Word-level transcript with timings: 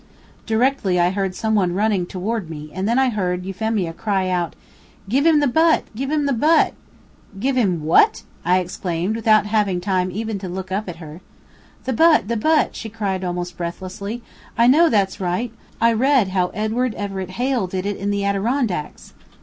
Directly 0.47 0.99
I 0.99 1.11
heard 1.11 1.35
some 1.35 1.53
one 1.53 1.75
running 1.75 2.07
toward 2.07 2.49
me, 2.49 2.71
and 2.73 2.87
then 2.87 2.97
I 2.97 3.09
heard 3.09 3.45
Euphemia 3.45 3.93
cry 3.93 4.29
out: 4.29 4.55
"Give 5.07 5.27
him 5.27 5.41
the 5.41 5.45
butt! 5.47 5.83
Give 5.95 6.09
him 6.09 6.25
the 6.25 6.33
butt!" 6.33 6.73
"Give 7.39 7.55
him 7.55 7.83
what?" 7.83 8.23
I 8.43 8.57
exclaimed, 8.57 9.15
without 9.15 9.45
having 9.45 9.79
time 9.79 10.09
even 10.11 10.39
to 10.39 10.49
look 10.49 10.71
up 10.71 10.89
at 10.89 10.95
her. 10.95 11.21
"The 11.83 11.93
butt! 11.93 12.29
the 12.29 12.35
butt!" 12.35 12.75
she 12.75 12.89
cried, 12.89 13.23
almost 13.23 13.57
breathlessly. 13.57 14.23
"I 14.57 14.65
know 14.65 14.89
that's 14.89 15.19
right! 15.21 15.51
I 15.79 15.93
read 15.93 16.29
how 16.29 16.47
Edward 16.47 16.95
Everett 16.95 17.37
Hale 17.37 17.67
did 17.67 17.85
it 17.85 17.97
in 17.97 18.09
the 18.09 18.25
Adirondacks." 18.25 19.13